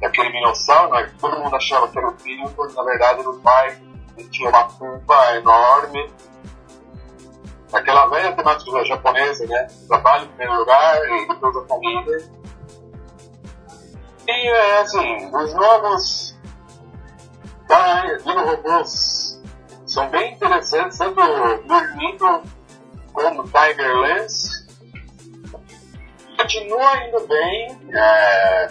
daquele 0.00 0.30
minossauro, 0.30 0.92
né? 0.92 1.10
todo 1.20 1.38
mundo 1.38 1.54
achava 1.54 1.88
que 1.88 1.98
era 1.98 2.08
o 2.08 2.18
filho, 2.18 2.50
quando 2.50 2.74
na 2.74 2.82
verdade 2.82 3.26
o 3.26 3.34
pai 3.40 3.78
tinha 4.30 4.50
uma 4.50 4.64
culpa 4.64 5.36
enorme. 5.36 6.10
Aquela 7.72 8.06
velha 8.06 8.32
temática 8.32 8.84
japonesa, 8.84 9.46
né? 9.46 9.66
Trabalho 9.86 10.24
em 10.24 10.28
primeiro 10.28 10.58
lugar 10.58 10.96
e 11.04 11.28
depois 11.28 11.56
a 11.56 11.66
família. 11.66 12.38
E 14.38 14.46
é 14.46 14.78
assim, 14.78 15.26
os 15.34 15.52
novos 15.52 16.38
Dino 18.24 18.44
Robôs 18.44 19.42
são 19.84 20.08
bem 20.10 20.32
interessantes, 20.34 20.96
tanto 20.96 21.20
dormindo 21.66 22.42
como 23.12 23.42
Tiger 23.42 23.98
Lens. 23.98 24.64
Continua 26.36 27.04
indo 27.04 27.26
bem. 27.26 27.80
É 27.92 28.68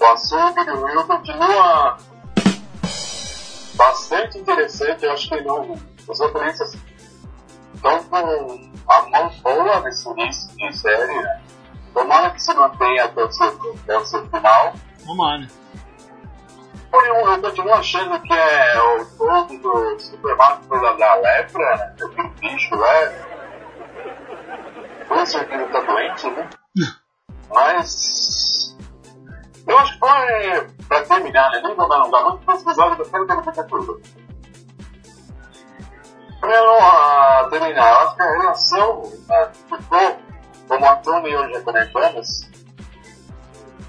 o 0.00 0.04
assunto 0.06 0.64
do 0.64 0.84
Will 0.84 1.04
continua 1.04 1.98
bastante 3.74 4.38
interessante. 4.38 5.04
Eu 5.04 5.12
acho 5.12 5.28
que 5.28 5.40
não, 5.42 5.78
os 6.08 6.20
roteiristas 6.20 6.74
estão 7.74 8.02
com 8.04 8.16
a 8.16 9.02
mão 9.10 9.30
boa 9.42 9.80
nesse 9.80 10.08
início 10.08 10.56
de 10.56 10.78
série. 10.78 11.47
Tomara 11.98 12.30
que 12.30 12.40
se 12.40 12.54
mantenha 12.54 13.06
até 13.06 13.24
o 13.24 13.32
seu, 13.32 13.48
até 13.82 13.98
o 13.98 14.04
seu 14.04 14.24
final. 14.26 14.72
Tomara. 15.04 15.48
Eu, 16.92 17.00
eu 17.02 17.42
continuo 17.42 17.74
achando 17.74 18.20
que 18.22 18.32
é 18.32 18.80
o 18.80 19.04
todo 19.16 19.58
do 19.58 19.98
Superman 19.98 20.60
da, 20.70 20.92
da 20.92 21.14
lepra, 21.16 21.76
né? 21.76 21.94
aquele 22.00 22.28
bicho 22.40 22.76
lá. 22.76 23.12
Com 25.08 25.26
certeza 25.26 25.66
tá 25.66 25.80
doente, 25.80 26.30
né? 26.30 26.50
Mas. 27.50 28.76
Eu 29.66 29.78
acho 29.78 29.92
que 29.94 29.98
foi. 29.98 30.68
Pra 30.86 31.02
terminar, 31.02 31.50
né? 31.50 31.60
Nem 31.64 31.74
vou 31.74 31.88
dar 31.88 32.06
um 32.06 32.10
dar 32.12 32.22
muito 32.22 32.46
pesquisado, 32.46 33.02
eu 33.02 33.10
quero 33.10 33.26
ter 33.26 33.34
muita 33.34 33.64
coisa. 33.64 34.00
Pra 36.40 36.62
não 36.62 37.50
terminar, 37.50 37.90
eu 37.90 37.98
acho 37.98 38.14
que 38.14 38.22
a 38.22 38.30
relação 38.30 39.12
né, 39.28 39.50
ficou, 39.68 40.27
como 40.68 40.86
a 40.86 40.96
Tony 40.96 41.30
e 41.30 41.52
já 41.52 41.60
comentamos, 41.62 42.48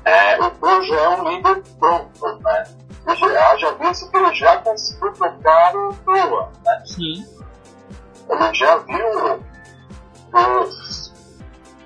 é, 0.05 0.39
o 0.41 0.51
Pro 0.51 0.83
já 0.83 0.95
é 0.95 1.09
um 1.09 1.29
líder 1.29 1.61
pronto, 1.77 2.39
né? 2.39 2.63
Já, 3.15 3.57
já 3.57 3.71
visto 3.73 4.09
que 4.09 4.17
ele 4.17 4.33
já 4.33 4.57
conseguiu 4.57 5.13
tocar 5.13 5.75
o 5.75 5.93
Proa, 5.95 6.51
né? 6.63 6.83
Sim. 6.85 7.25
Ele 8.29 8.53
já 8.53 8.77
viu 8.77 9.43
os. 10.33 11.13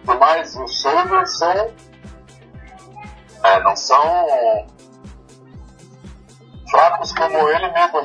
Por 0.05 0.19
mais 0.19 0.55
os 0.55 0.81
Soldiers 0.81 1.38
são. 1.38 1.73
É, 3.43 3.59
não 3.62 3.75
são 3.75 4.67
fracos 6.69 7.13
como 7.13 7.50
ele 7.50 7.71
mesmo 7.71 8.01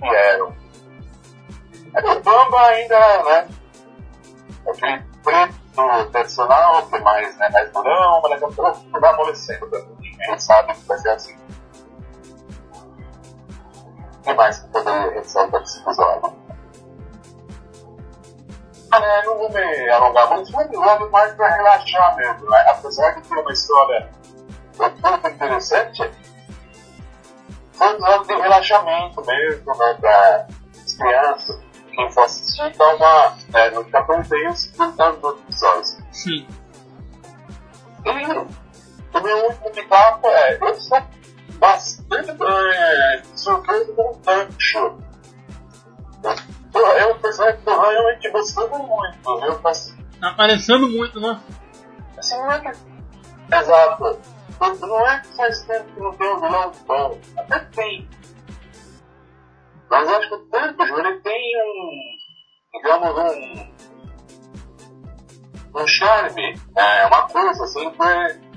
que 0.00 0.06
eram. 0.06 0.56
É 1.94 2.10
o 2.10 2.20
Bamba 2.22 2.66
ainda, 2.66 3.22
né? 3.24 3.48
Aquele 4.66 5.02
preto 5.22 5.67
tradicional, 6.10 6.86
que 6.86 6.96
é 6.96 7.00
mais, 7.00 7.36
né, 7.38 7.48
mais 7.50 7.72
durão, 7.72 8.20
mas 8.22 8.32
daqui 8.32 8.44
a 8.44 8.48
pouco 8.48 9.00
vai 9.00 9.10
amolecendo 9.10 9.70
também. 9.70 9.98
A 10.20 10.30
gente 10.30 10.42
sabe 10.42 10.74
que 10.74 10.80
vai 10.86 10.98
ser 10.98 11.10
assim. 11.10 11.36
O 14.14 14.22
que 14.22 14.34
mais 14.34 14.58
que 14.58 14.68
poderia 14.68 15.12
ressaltar 15.12 15.60
desse 15.60 15.80
episódio? 15.80 16.38
Ah, 18.90 19.00
né, 19.00 19.22
não 19.24 19.38
vou 19.38 19.52
me 19.52 19.88
alongar 19.90 20.30
muito, 20.30 20.50
foi 20.50 20.64
um 20.64 20.66
episódio 20.66 21.10
mais 21.10 21.34
pra 21.34 21.48
relaxar 21.48 22.16
mesmo, 22.16 22.50
né? 22.50 22.64
Apesar 22.70 23.10
de 23.12 23.28
ter 23.28 23.34
uma 23.34 23.52
história 23.52 24.10
muito 24.78 25.28
interessante, 25.28 26.10
foi 27.74 27.86
um 27.86 27.90
episódio 27.90 28.26
de 28.26 28.42
relaxamento 28.42 29.26
mesmo, 29.26 29.76
né? 29.76 29.94
Pra 30.00 30.46
as 30.84 30.94
crianças, 30.94 31.60
quem 31.94 32.10
for 32.12 32.24
assistir, 32.24 32.76
dá 32.76 32.94
uma. 32.94 33.36
É, 33.54 33.70
não 33.70 33.84
ficar 33.84 34.04
tão 34.04 34.22
tenso 34.22 34.72
tentando 34.72 35.38
Sim. 36.12 36.46
E 38.04 38.10
o 38.10 39.22
meu 39.22 39.44
último 39.46 39.70
pitaco 39.70 40.28
é: 40.28 40.58
eu 40.60 40.74
sou 40.74 41.02
bastante 41.58 42.30
é, 42.30 43.22
surpreso 43.34 43.92
com 43.94 44.10
o 44.10 44.16
Tancho. 44.16 44.98
É 46.74 47.06
um 47.06 47.18
personagem 47.18 47.60
que 47.60 47.68
eu 47.70 47.80
realmente 47.80 48.30
gostando 48.30 48.78
muito, 48.78 49.40
viu? 49.40 49.60
Mas, 49.62 49.96
Tá 50.20 50.30
aparecendo 50.30 50.88
muito, 50.88 51.20
né? 51.20 51.40
assim, 52.18 52.36
não 52.36 52.50
é 52.50 52.60
que. 52.60 52.68
Exato. 53.54 54.18
Não 54.80 55.06
é 55.06 55.20
que 55.20 55.28
faz 55.36 55.62
tempo 55.62 55.92
que 55.94 56.00
não 56.00 56.12
tem 56.14 56.28
um 56.32 56.40
vilão 56.40 56.72
bom. 56.86 57.18
Até 57.36 57.60
tem. 57.60 58.08
Mas 59.88 60.08
acho 60.08 60.28
que 60.28 60.34
o 60.34 60.38
Tancho, 60.46 60.98
ele 60.98 61.20
tem 61.20 61.52
um. 61.62 61.90
digamos, 62.74 63.16
um. 63.16 63.77
Um 65.82 65.86
charme. 65.86 66.54
É 66.76 67.06
uma 67.06 67.22
coisa 67.28 67.64
assim 67.64 67.90
que. 67.90 68.48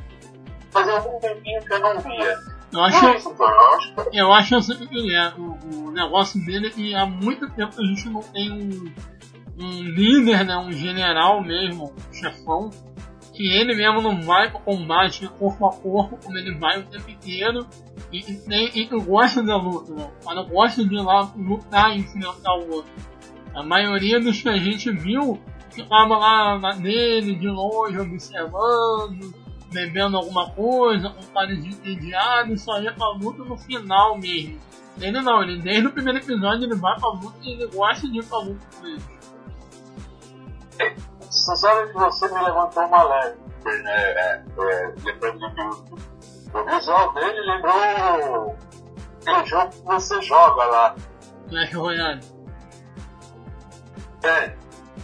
Fazia 0.72 0.94
algum 0.94 1.20
tempinho 1.20 1.62
que 1.62 1.74
eu 1.74 1.80
não 1.80 2.00
via. 2.00 2.24
Eu 2.24 2.38
Não 2.72 2.86
é 2.86 2.90
acho, 2.90 3.10
isso, 3.10 3.36
eu 4.14 4.34
acho 4.34 4.56
assim 4.56 5.14
é, 5.14 5.34
o, 5.38 5.88
o 5.88 5.92
negócio 5.92 6.44
dele 6.46 6.68
é 6.68 6.70
que 6.70 6.96
há 6.96 7.06
muito 7.06 7.50
tempo 7.52 7.74
a 7.78 7.86
gente 7.86 8.10
não 8.10 8.22
tem 8.22 8.50
um, 8.50 8.94
um 9.60 9.84
líder, 9.84 10.46
né, 10.46 10.56
um 10.56 10.72
general 10.72 11.44
mesmo, 11.44 11.94
um 11.94 12.14
chefão, 12.14 12.70
que 13.34 13.48
ele 13.52 13.76
mesmo 13.76 14.02
não 14.02 14.22
vai 14.22 14.50
pro 14.50 14.60
combate 14.60 15.28
corpo 15.38 15.68
a 15.68 15.74
corpo, 15.74 16.18
como 16.24 16.38
ele 16.38 16.58
vai 16.58 16.80
o 16.80 16.86
tempo 16.86 17.10
inteiro, 17.10 17.68
e, 18.12 18.20
e, 18.20 18.84
e 18.84 18.90
eu 18.90 19.02
gosto 19.02 19.44
da 19.44 19.58
luta, 19.58 19.94
né? 19.94 20.10
mas 20.26 20.38
eu 20.38 20.46
gosto 20.46 20.88
de 20.88 20.96
ir 20.96 21.02
lá 21.02 21.32
lutar 21.36 21.92
e 21.92 22.00
enfrentar 22.00 22.54
o 22.56 22.72
outro. 22.72 22.92
A 23.54 23.64
maioria 23.64 24.20
dos 24.20 24.42
que 24.42 24.48
a 24.48 24.58
gente 24.58 24.90
viu 24.92 25.42
ficava 25.72 26.18
lá 26.18 26.60
na- 26.60 26.76
nele, 26.76 27.36
de 27.36 27.48
longe, 27.48 28.00
observando, 28.00 29.34
bebendo 29.72 30.18
alguma 30.18 30.50
coisa, 30.52 31.10
com 31.10 31.22
cara 31.34 31.56
de 31.56 31.70
entediado, 31.70 32.54
e 32.54 32.58
só 32.58 32.80
ia 32.82 32.94
pra 32.94 33.10
luta 33.14 33.44
no 33.44 33.58
final 33.58 34.18
mesmo. 34.18 34.60
Ele 35.00 35.22
não, 35.22 35.42
ele 35.42 35.62
desde 35.62 35.88
o 35.88 35.92
primeiro 35.92 36.20
episódio 36.20 36.66
ele 36.66 36.76
vai 36.76 37.00
pra 37.00 37.10
luta 37.10 37.38
e 37.42 37.52
ele 37.54 37.68
gosta 37.68 38.08
de 38.10 38.20
ir 38.20 38.26
pra 38.26 38.40
luta 38.40 38.66
com 38.80 38.86
ele. 38.88 39.02
Você 41.30 41.56
sabe 41.56 41.88
que 41.88 41.94
você 41.98 42.28
me 42.28 42.42
levantou 42.44 42.84
uma 42.86 43.04
leve, 43.04 43.38
né? 43.66 43.92
É, 43.94 44.44
é, 44.60 44.92
depois 45.04 45.34
do 45.34 45.50
grupo. 45.52 45.98
O 46.54 46.66
visual 46.66 47.14
dele 47.14 47.40
lembrou 47.40 47.74
aquele 49.22 49.46
jogo 49.46 49.70
que 49.72 49.82
você 49.86 50.22
joga 50.22 50.66
lá. 50.66 50.96
Clash 51.50 51.74
Royale. 51.74 52.22
É, 54.24 54.56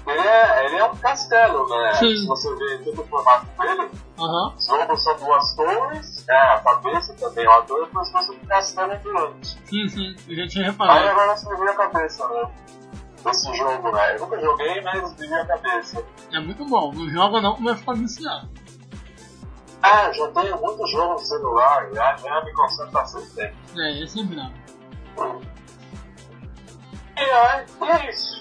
ele 0.08 0.28
é, 0.28 0.66
ele 0.66 0.76
é 0.78 0.86
um 0.86 0.96
castelo, 0.96 1.68
né? 1.70 1.94
Sim. 1.96 2.16
Se 2.16 2.28
você 2.28 2.56
vê 2.56 2.78
todo 2.80 3.02
o 3.02 3.08
formato 3.08 3.46
dele, 3.60 3.90
Aham. 4.20 4.54
os 4.58 4.70
ombros 4.70 5.04
são 5.04 5.16
duas 5.18 5.56
torres, 5.56 6.26
é, 6.28 6.38
a 6.38 6.60
cabeça 6.60 7.14
também 7.16 7.46
é 7.46 7.50
uma 7.50 7.62
torre, 7.64 7.90
mas 7.92 8.12
você 8.12 8.32
um 8.32 8.40
castelo 8.48 8.94
ambulante. 8.94 9.58
Sim, 9.66 9.88
sim, 9.90 10.16
eu 10.28 10.36
já 10.36 10.48
tinha 10.48 10.66
Aí 10.66 10.72
reparado. 10.72 11.08
agora 11.10 11.36
você 11.36 11.56
veio 11.56 11.70
a 11.70 11.76
cabeça, 11.76 12.28
né? 12.30 12.50
Esse 13.30 13.54
jogo, 13.56 13.92
né? 13.92 14.16
Eu 14.16 14.20
nunca 14.22 14.40
joguei, 14.40 14.82
mas 14.82 15.14
veio 15.16 15.42
a 15.42 15.46
cabeça. 15.46 16.04
É 16.32 16.40
muito 16.40 16.66
bom, 16.66 16.94
não 16.94 17.10
joga 17.10 17.42
não, 17.42 17.58
mas 17.60 17.80
fica 17.80 17.94
viciado. 17.94 18.50
Ah, 19.84 20.12
já 20.12 20.28
tenho 20.32 20.60
muito 20.62 20.88
jogo 20.88 21.14
no 21.14 21.20
celular, 21.20 21.90
já, 21.94 22.16
já 22.18 22.44
me 22.44 22.54
concentro 22.54 22.92
bastante 22.92 23.30
tempo. 23.36 23.56
É, 23.78 24.04
esse 24.04 24.20
é 24.20 24.24
brabo. 24.24 24.54
E 27.18 27.20
aí, 27.20 27.66
e 27.82 27.86
é 27.86 28.10
isso. 28.10 28.37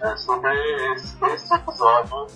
É 0.00 0.16
sobre 0.16 0.54
esse, 0.92 1.24
esse 1.24 1.54
episódio 1.54 2.26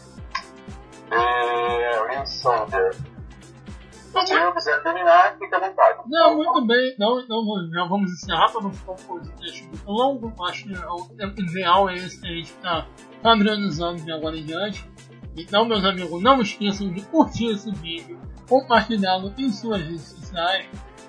de 1.09 2.17
Ring 2.17 2.27
Soldier. 2.27 2.93
Se 2.93 4.35
eu 4.35 4.53
quiser 4.53 4.83
terminar, 4.83 5.37
fica 5.39 5.57
à 5.57 5.61
vontade. 5.61 6.01
Não, 6.07 6.37
muito 6.37 6.67
bem, 6.67 6.95
não, 6.99 7.21
então 7.21 7.43
já 7.73 7.85
vamos 7.85 8.13
encerrar 8.13 8.51
para 8.51 8.63
não 8.63 8.73
ficar 8.73 8.93
um 8.93 8.97
podcast 8.97 9.63
muito 9.65 9.91
longo. 9.91 10.45
Acho 10.45 10.65
que 10.65 10.75
o 10.75 11.09
tempo 11.17 11.41
ideal 11.41 11.89
é 11.89 11.95
esse 11.95 12.21
que 12.21 12.27
a 12.27 12.31
gente 12.31 12.53
está 12.53 12.87
padronizando 13.23 14.03
de 14.03 14.13
agora 14.13 14.37
em 14.37 14.45
diante. 14.45 14.91
Então, 15.37 15.65
meus 15.65 15.85
amigos, 15.85 16.23
não 16.23 16.43
esqueçam 16.43 16.93
de 16.93 17.01
curtir 17.03 17.53
esse 17.53 17.71
vídeo, 17.71 18.21
compartilhá-lo 18.49 19.33
em 19.39 19.51
suas 19.51 19.81
redes 19.81 20.03
sociais. 20.03 20.67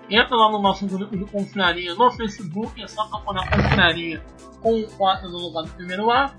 Entra 0.10 0.36
lá 0.36 0.52
no 0.52 0.60
nosso 0.60 0.86
grupo 0.86 1.16
de 1.16 1.26
confraria 1.26 1.96
no 1.96 2.12
Facebook, 2.12 2.82
é 2.82 2.88
só 2.88 3.06
procurar 3.08 3.50
confraria 3.50 4.24
com 4.62 4.80
o 4.82 4.88
4 4.92 5.30
no 5.30 5.38
lugar 5.38 5.64
do 5.64 5.72
primeiro 5.72 6.12
A. 6.12 6.34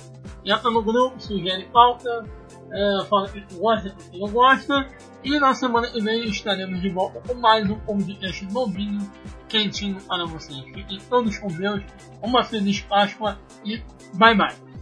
Entra 0.45 0.71
no 0.71 0.83
grupo, 0.83 1.21
sugere 1.21 1.65
pauta, 1.73 2.25
é, 2.71 3.05
fala 3.05 3.27
o 3.27 3.33
que 3.33 3.41
gosta 3.55 3.89
o 3.89 4.11
que 4.11 4.19
não 4.19 4.29
gosta. 4.29 4.87
E 5.23 5.39
na 5.39 5.55
semana 5.55 5.89
que 5.89 6.01
vem 6.01 6.25
estaremos 6.25 6.83
de 6.83 6.91
volta 6.91 7.21
com 7.27 7.35
mais 7.35 7.69
um 7.69 7.79
podcast 7.81 8.45
novinho, 8.53 9.11
quentinho 9.49 10.01
para 10.03 10.27
vocês. 10.27 10.63
Fiquem 10.65 10.99
todos 11.09 11.39
com 11.39 11.49
Deus, 11.49 11.83
uma 12.23 12.45
feliz 12.45 12.81
Páscoa 12.83 13.39
e 13.65 13.83
bye 14.15 14.37
bye. 14.37 14.74